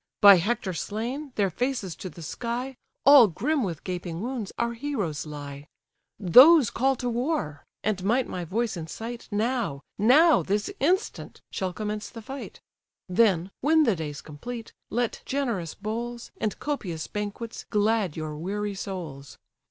By 0.19 0.37
Hector 0.37 0.73
slain, 0.73 1.31
their 1.35 1.51
faces 1.51 1.95
to 1.97 2.09
the 2.09 2.23
sky, 2.23 2.75
All 3.05 3.27
grim 3.27 3.61
with 3.61 3.83
gaping 3.83 4.19
wounds, 4.19 4.51
our 4.57 4.73
heroes 4.73 5.27
lie: 5.27 5.67
Those 6.17 6.71
call 6.71 6.95
to 6.95 7.07
war! 7.07 7.63
and 7.83 8.03
might 8.03 8.27
my 8.27 8.43
voice 8.43 8.75
incite, 8.75 9.27
Now, 9.29 9.81
now, 9.99 10.41
this 10.41 10.71
instant, 10.79 11.39
shall 11.51 11.71
commence 11.71 12.09
the 12.09 12.23
fight: 12.23 12.59
Then, 13.07 13.51
when 13.61 13.83
the 13.83 13.95
day's 13.95 14.21
complete, 14.21 14.73
let 14.89 15.21
generous 15.23 15.75
bowls, 15.75 16.31
And 16.39 16.57
copious 16.57 17.05
banquets, 17.05 17.65
glad 17.69 18.17
your 18.17 18.35
weary 18.35 18.73
souls. 18.73 19.37